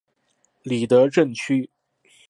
[0.63, 1.69] 里德镇区。